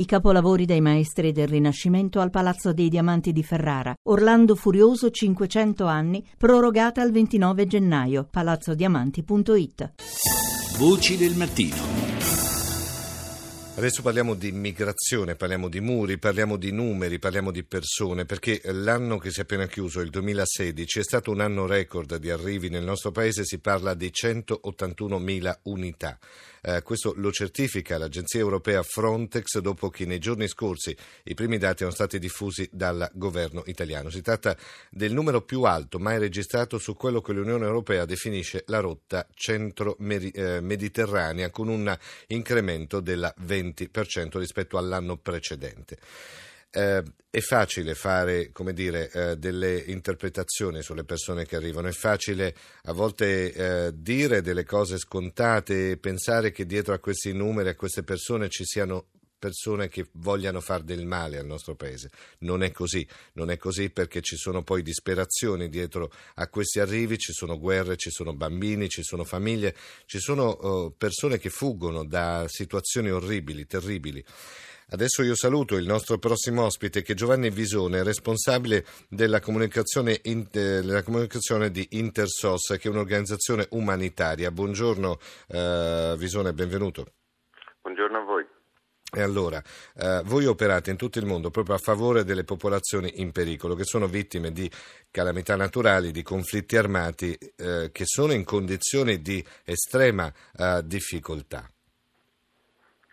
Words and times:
I 0.00 0.06
capolavori 0.06 0.64
dei 0.64 0.80
maestri 0.80 1.30
del 1.30 1.46
Rinascimento 1.46 2.20
al 2.20 2.30
Palazzo 2.30 2.72
dei 2.72 2.88
Diamanti 2.88 3.32
di 3.32 3.42
Ferrara. 3.42 3.94
Orlando 4.04 4.54
Furioso 4.54 5.10
500 5.10 5.84
anni, 5.84 6.26
prorogata 6.38 7.02
al 7.02 7.10
29 7.10 7.66
gennaio. 7.66 8.26
palazzodiamanti.it. 8.30 9.92
Voci 10.78 11.18
del 11.18 11.36
mattino. 11.36 11.99
Adesso 13.80 14.02
parliamo 14.02 14.34
di 14.34 14.48
immigrazione, 14.48 15.36
parliamo 15.36 15.70
di 15.70 15.80
muri, 15.80 16.18
parliamo 16.18 16.58
di 16.58 16.70
numeri, 16.70 17.18
parliamo 17.18 17.50
di 17.50 17.64
persone, 17.64 18.26
perché 18.26 18.60
l'anno 18.64 19.16
che 19.16 19.30
si 19.30 19.38
è 19.38 19.44
appena 19.44 19.66
chiuso, 19.66 20.00
il 20.00 20.10
2016, 20.10 20.98
è 20.98 21.02
stato 21.02 21.30
un 21.30 21.40
anno 21.40 21.64
record 21.64 22.16
di 22.16 22.28
arrivi 22.28 22.68
nel 22.68 22.84
nostro 22.84 23.10
paese, 23.10 23.46
si 23.46 23.58
parla 23.58 23.94
di 23.94 24.12
181.000 24.14 25.60
unità. 25.62 26.18
Eh, 26.62 26.82
questo 26.82 27.14
lo 27.16 27.32
certifica 27.32 27.96
l'agenzia 27.96 28.38
europea 28.38 28.82
Frontex 28.82 29.60
dopo 29.60 29.88
che 29.88 30.04
nei 30.04 30.18
giorni 30.18 30.46
scorsi 30.46 30.94
i 31.24 31.32
primi 31.32 31.56
dati 31.56 31.84
erano 31.84 31.94
stati 31.94 32.18
diffusi 32.18 32.68
dal 32.70 33.10
governo 33.14 33.62
italiano. 33.64 34.10
Si 34.10 34.20
tratta 34.20 34.54
del 34.90 35.14
numero 35.14 35.40
più 35.40 35.62
alto 35.62 35.98
mai 35.98 36.18
registrato 36.18 36.76
su 36.78 36.94
quello 36.94 37.22
che 37.22 37.32
l'Unione 37.32 37.64
Europea 37.64 38.04
definisce 38.04 38.64
la 38.66 38.80
rotta 38.80 39.26
centro-mediterranea 39.32 41.48
con 41.48 41.68
un 41.68 41.96
incremento 42.26 43.00
del 43.00 43.32
20% 43.74 44.38
rispetto 44.38 44.78
all'anno 44.78 45.16
precedente. 45.16 45.98
Eh, 46.72 47.02
è 47.30 47.40
facile 47.40 47.94
fare 47.94 48.52
dire, 48.72 49.10
eh, 49.10 49.36
delle 49.36 49.76
interpretazioni 49.86 50.82
sulle 50.82 51.04
persone 51.04 51.44
che 51.44 51.56
arrivano, 51.56 51.88
è 51.88 51.92
facile 51.92 52.54
a 52.84 52.92
volte 52.92 53.52
eh, 53.52 53.92
dire 53.94 54.40
delle 54.40 54.64
cose 54.64 54.98
scontate 54.98 55.90
e 55.90 55.96
pensare 55.96 56.52
che 56.52 56.66
dietro 56.66 56.94
a 56.94 56.98
questi 56.98 57.32
numeri, 57.32 57.70
a 57.70 57.74
queste 57.74 58.02
persone 58.02 58.48
ci 58.48 58.64
siano 58.64 59.06
persone 59.40 59.88
che 59.88 60.06
vogliano 60.12 60.60
fare 60.60 60.84
del 60.84 61.04
male 61.06 61.38
al 61.38 61.46
nostro 61.46 61.74
paese. 61.74 62.10
Non 62.40 62.62
è 62.62 62.70
così, 62.70 63.04
non 63.32 63.50
è 63.50 63.56
così 63.56 63.90
perché 63.90 64.20
ci 64.20 64.36
sono 64.36 64.62
poi 64.62 64.82
disperazioni 64.82 65.68
dietro 65.68 66.12
a 66.34 66.46
questi 66.48 66.78
arrivi, 66.78 67.18
ci 67.18 67.32
sono 67.32 67.58
guerre, 67.58 67.96
ci 67.96 68.10
sono 68.10 68.34
bambini, 68.34 68.88
ci 68.88 69.02
sono 69.02 69.24
famiglie, 69.24 69.74
ci 70.04 70.20
sono 70.20 70.50
uh, 70.50 70.94
persone 70.96 71.38
che 71.38 71.50
fuggono 71.50 72.04
da 72.04 72.44
situazioni 72.46 73.10
orribili, 73.10 73.66
terribili. 73.66 74.24
Adesso 74.92 75.22
io 75.22 75.36
saluto 75.36 75.76
il 75.76 75.86
nostro 75.86 76.18
prossimo 76.18 76.64
ospite 76.64 77.02
che 77.02 77.12
è 77.12 77.14
Giovanni 77.14 77.48
Visone, 77.50 78.02
responsabile 78.02 78.84
della 79.08 79.38
comunicazione, 79.38 80.20
eh, 80.20 80.46
della 80.50 81.04
comunicazione 81.04 81.70
di 81.70 81.86
Intersos, 81.92 82.76
che 82.76 82.88
è 82.88 82.90
un'organizzazione 82.90 83.68
umanitaria. 83.70 84.50
Buongiorno 84.50 85.18
eh, 85.46 86.14
Visone, 86.18 86.52
benvenuto. 86.52 87.06
Buongiorno 87.82 88.18
a 88.18 88.24
voi. 88.24 88.49
E 89.12 89.22
allora, 89.22 89.60
eh, 89.96 90.22
voi 90.24 90.46
operate 90.46 90.90
in 90.90 90.96
tutto 90.96 91.18
il 91.18 91.26
mondo 91.26 91.50
proprio 91.50 91.74
a 91.74 91.78
favore 91.78 92.24
delle 92.24 92.44
popolazioni 92.44 93.20
in 93.20 93.32
pericolo, 93.32 93.74
che 93.74 93.84
sono 93.84 94.06
vittime 94.06 94.52
di 94.52 94.70
calamità 95.10 95.56
naturali, 95.56 96.12
di 96.12 96.22
conflitti 96.22 96.76
armati, 96.76 97.36
eh, 97.56 97.90
che 97.92 98.04
sono 98.04 98.32
in 98.32 98.44
condizioni 98.44 99.20
di 99.20 99.44
estrema 99.64 100.32
eh, 100.56 100.82
difficoltà. 100.84 101.66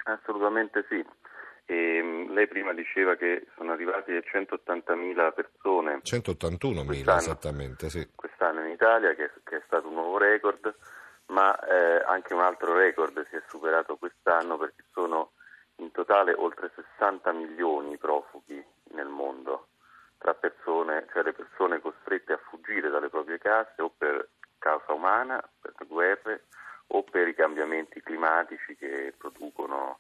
Assolutamente 0.04 0.86
sì. 0.88 1.04
E 1.66 2.02
mm, 2.02 2.34
lei 2.34 2.48
prima 2.48 2.74
diceva 2.74 3.16
che 3.16 3.48
sono 3.58 3.74
arrivati 3.74 4.12
180.000 4.12 5.34
persone. 5.34 6.00
181.000 6.04 7.16
esattamente, 7.18 7.90
sì. 7.90 8.08
Quest'anno 8.16 8.64
in 8.64 8.72
Italia, 8.72 9.14
che, 9.16 9.32
che, 9.44 9.58
è 9.58 9.62
stato 9.66 9.88
un 9.88 9.96
nuovo 9.96 10.18
record, 10.18 10.74
ma 11.28 11.58
eh, 11.60 12.04
anche 12.06 12.34
un 12.34 12.42
altro 12.42 12.74
record 12.74 13.26
si 13.28 13.36
è 13.36 13.42
superato 13.48 13.98
quest'anno 13.98 14.58
perché 14.58 14.84
sono 14.94 15.32
in 15.78 15.92
totale 15.92 16.34
oltre 16.34 16.72
60 16.76 17.32
milioni 17.34 17.94
i 17.94 17.98
profughi 17.98 18.64
nel 18.92 19.08
mondo, 19.08 19.68
tra 20.18 20.34
persone, 20.34 21.08
cioè 21.12 21.24
le 21.24 21.34
persone 21.34 21.80
costrette 21.80 22.34
a 22.34 22.40
fuggire 22.50 22.90
dalle 22.90 23.10
proprie 23.10 23.38
case 23.38 23.82
o 23.82 23.90
per 23.96 24.30
causa 24.58 24.94
umana, 24.94 25.42
per 25.62 25.74
guerre 25.88 26.46
o 26.88 27.04
per 27.04 27.28
i 27.28 27.36
cambiamenti 27.36 28.02
climatici 28.02 28.76
che 28.76 29.14
producono 29.18 30.00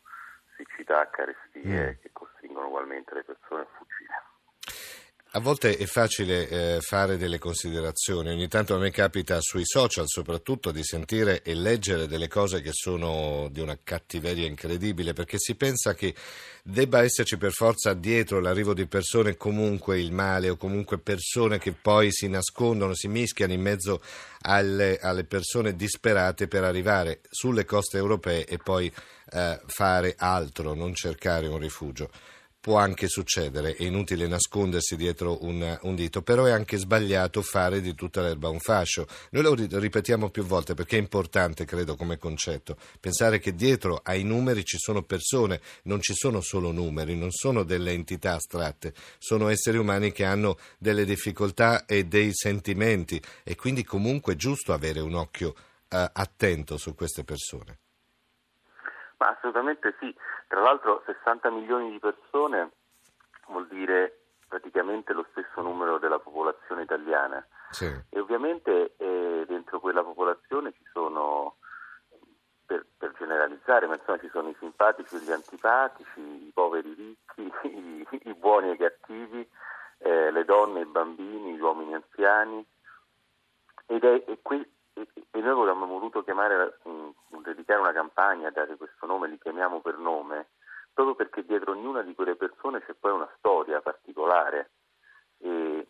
siccità, 0.55 1.09
carestie 1.09 1.91
mm. 1.91 2.01
che 2.01 2.09
costringono 2.11 2.67
ugualmente 2.67 3.13
le 3.13 3.23
persone 3.23 3.61
a 3.61 3.67
fuggire. 3.77 4.26
A 5.37 5.39
volte 5.39 5.77
è 5.77 5.85
facile 5.85 6.49
eh, 6.49 6.81
fare 6.81 7.15
delle 7.15 7.37
considerazioni, 7.37 8.29
ogni 8.29 8.47
tanto 8.47 8.73
a 8.73 8.79
me 8.79 8.89
capita 8.89 9.37
sui 9.39 9.65
social 9.65 10.05
soprattutto 10.07 10.71
di 10.71 10.83
sentire 10.83 11.43
e 11.43 11.53
leggere 11.53 12.07
delle 12.07 12.27
cose 12.27 12.59
che 12.59 12.71
sono 12.73 13.47
di 13.51 13.59
una 13.59 13.77
cattiveria 13.83 14.47
incredibile 14.47 15.13
perché 15.13 15.37
si 15.37 15.53
pensa 15.53 15.93
che 15.93 16.15
debba 16.63 17.03
esserci 17.03 17.37
per 17.37 17.51
forza 17.51 17.93
dietro 17.93 18.39
l'arrivo 18.39 18.73
di 18.73 18.87
persone 18.87 19.37
comunque 19.37 19.99
il 19.99 20.11
male 20.11 20.49
o 20.49 20.57
comunque 20.57 20.97
persone 20.97 21.59
che 21.59 21.71
poi 21.71 22.11
si 22.11 22.27
nascondono, 22.27 22.95
si 22.95 23.07
mischiano 23.07 23.53
in 23.53 23.61
mezzo 23.61 24.01
alle, 24.41 24.97
alle 24.97 25.23
persone 25.23 25.75
disperate 25.75 26.47
per 26.47 26.63
arrivare 26.63 27.19
sulle 27.29 27.63
coste 27.63 27.97
europee 27.97 28.43
e 28.45 28.57
poi 28.57 28.91
eh, 29.33 29.61
fare 29.67 30.15
altro, 30.17 30.73
non 30.73 30.95
cercare 30.95 31.45
un 31.45 31.59
rifugio 31.59 32.09
può 32.67 32.75
anche 32.75 33.07
succedere, 33.07 33.75
è 33.77 33.83
inutile 33.83 34.27
nascondersi 34.27 34.97
dietro 34.97 35.41
un, 35.45 35.79
un, 35.83 35.95
dito, 35.95 36.21
però 36.21 36.43
è 36.43 36.51
anche 36.51 36.75
sbagliato 36.75 37.41
fare 37.41 37.79
di 37.79 37.95
tutta 37.95 38.21
l'erba 38.21 38.49
un 38.49 38.59
fascio. 38.59 39.07
Noi 39.29 39.43
lo 39.43 39.79
ripetiamo 39.79 40.29
più 40.29 40.43
volte 40.43 40.73
perché 40.73 40.97
è 40.97 40.99
importante, 40.99 41.63
credo, 41.63 41.95
come 41.95 42.17
concetto, 42.17 42.75
pensare 42.99 43.39
che 43.39 43.55
dietro 43.55 44.01
ai 44.03 44.23
numeri 44.23 44.65
ci 44.65 44.75
sono 44.77 45.01
persone, 45.03 45.61
non 45.83 46.01
ci 46.01 46.13
sono 46.13 46.41
solo 46.41 46.73
numeri, 46.73 47.15
non 47.15 47.31
sono 47.31 47.63
delle 47.63 47.93
entità 47.93 48.33
astratte, 48.33 48.93
sono 49.17 49.47
esseri 49.47 49.77
umani 49.77 50.11
che 50.11 50.25
hanno 50.25 50.57
delle 50.77 51.05
difficoltà 51.05 51.85
e 51.85 52.03
dei 52.03 52.31
sentimenti 52.33 53.21
e 53.45 53.55
quindi 53.55 53.85
comunque 53.85 54.33
è 54.33 54.35
giusto 54.35 54.73
avere 54.73 54.99
un 54.99 55.13
occhio 55.13 55.55
eh, 55.87 56.09
attento 56.11 56.75
su 56.75 56.93
queste 56.95 57.23
persone. 57.23 57.77
Ma 59.17 59.29
assolutamente 59.29 59.95
sì, 59.99 60.15
tra 60.47 60.61
l'altro 60.61 61.01
60 61.05 61.49
milioni 61.49 61.91
di 61.91 61.99
persone 61.99 62.71
vuol 63.47 63.67
dire 63.67 64.19
praticamente 64.47 65.13
lo 65.13 65.25
stesso 65.31 65.61
numero 65.61 65.97
della 65.97 66.19
popolazione 66.19 66.83
italiana. 66.83 67.45
Sì. 67.69 67.85
e 67.85 68.19
ovviamente 68.19 68.95
eh, 68.95 69.43
dentro 69.45 69.81
quella 69.81 70.01
popolazione 70.01 70.71
ci 70.71 70.85
sono, 70.93 71.57
per, 72.65 72.85
per, 72.97 73.13
generalizzare, 73.17 73.87
ma 73.87 73.95
insomma 73.95 74.19
ci 74.19 74.29
sono 74.29 74.47
i 74.47 74.55
simpatici 74.57 75.15
e 75.17 75.19
gli 75.19 75.31
antipatici, 75.31 76.19
i 76.19 76.51
poveri 76.53 76.93
ricchi, 76.93 77.51
i, 77.67 78.07
i 78.29 78.33
buoni 78.35 78.69
e 78.69 78.73
i 78.73 78.77
cattivi, 78.77 79.49
eh, 79.97 80.31
le 80.31 80.45
donne, 80.45 80.81
i 80.81 80.85
bambini, 80.85 81.55
gli 81.55 81.59
uomini 81.59 81.93
anziani. 81.93 82.65
Ed 83.85 84.03
è, 84.03 84.23
è 84.23 84.37
qui 84.41 84.65
e 85.31 85.39
noi 85.41 85.61
abbiamo 85.61 85.85
voluto 85.85 86.23
chiamare, 86.23 86.79
dedicare 87.53 87.79
una 87.79 87.93
campagna, 87.93 88.49
dare 88.49 88.75
questo 88.75 89.05
nome, 89.05 89.27
li 89.27 89.39
chiamiamo 89.39 89.81
per 89.81 89.97
nome, 89.97 90.49
proprio 90.93 91.15
perché 91.15 91.45
dietro 91.45 91.71
ognuna 91.71 92.01
di 92.01 92.15
quelle 92.15 92.35
persone 92.35 92.83
c'è 92.83 92.93
poi 92.93 93.11
una 93.11 93.29
storia 93.37 93.81
particolare 93.81 94.71
e 95.39 95.87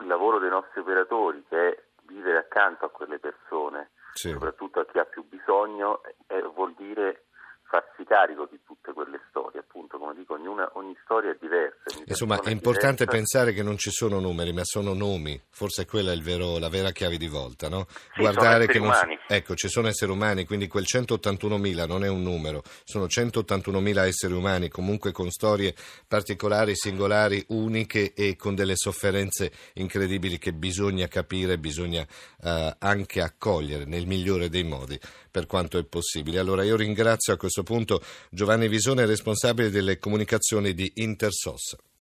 il 0.00 0.06
lavoro 0.06 0.38
dei 0.38 0.50
nostri 0.50 0.80
operatori 0.80 1.44
che 1.48 1.68
è 1.68 1.82
vivere 2.02 2.38
accanto 2.38 2.84
a 2.84 2.90
quelle 2.90 3.18
persone, 3.18 3.90
sì. 4.14 4.30
soprattutto 4.30 4.80
a 4.80 4.86
chi 4.86 4.98
ha 4.98 5.04
più 5.04 5.24
bisogno, 5.24 6.00
eh, 6.26 6.42
vuol 6.42 6.74
dire 6.74 7.26
farsi 7.68 8.04
carico 8.04 8.48
di 8.50 8.58
tutte 8.64 8.92
quelle 8.92 9.20
storie, 9.28 9.60
appunto, 9.60 9.98
come 9.98 10.14
dico, 10.14 10.34
ognuna, 10.34 10.70
ogni 10.74 10.96
storia 11.04 11.30
è 11.30 11.36
diversa. 11.38 12.02
Insomma, 12.06 12.40
è 12.40 12.50
importante 12.50 13.04
diversa. 13.04 13.16
pensare 13.16 13.52
che 13.52 13.62
non 13.62 13.76
ci 13.76 13.90
sono 13.90 14.18
numeri, 14.18 14.52
ma 14.52 14.64
sono 14.64 14.94
nomi, 14.94 15.40
forse 15.50 15.84
quella 15.84 16.12
è 16.12 16.18
vero, 16.18 16.58
la 16.58 16.70
vera 16.70 16.90
chiave 16.90 17.18
di 17.18 17.28
volta, 17.28 17.68
no? 17.68 17.86
Sì, 18.14 18.20
Guardare 18.20 18.66
che 18.66 18.78
non 18.78 18.88
umani. 18.88 19.18
ecco, 19.28 19.54
ci 19.54 19.68
sono 19.68 19.88
esseri 19.88 20.10
umani, 20.10 20.46
quindi 20.46 20.66
quel 20.66 20.84
181.000 20.88 21.86
non 21.86 22.04
è 22.04 22.08
un 22.08 22.22
numero, 22.22 22.62
sono 22.84 23.04
181.000 23.04 23.98
esseri 23.98 24.32
umani, 24.32 24.68
comunque 24.68 25.12
con 25.12 25.30
storie 25.30 25.74
particolari, 26.06 26.74
singolari, 26.74 27.44
uniche 27.48 28.14
e 28.14 28.34
con 28.36 28.54
delle 28.54 28.76
sofferenze 28.76 29.52
incredibili 29.74 30.38
che 30.38 30.54
bisogna 30.54 31.06
capire, 31.06 31.58
bisogna 31.58 32.00
uh, 32.00 32.70
anche 32.78 33.20
accogliere 33.20 33.84
nel 33.84 34.06
migliore 34.06 34.48
dei 34.48 34.64
modi 34.64 34.98
per 35.30 35.46
quanto 35.46 35.78
è 35.78 35.84
possibile. 35.84 36.38
Allora 36.38 36.64
io 36.64 36.76
ringrazio 36.76 37.32
a 37.32 37.36
questo 37.58 37.62
punto 37.62 38.02
Giovanni 38.30 38.68
Visone, 38.68 39.06
responsabile 39.06 39.70
delle 39.70 39.98
comunicazioni 39.98 40.74
di 40.74 40.90
Intersos. 40.96 41.76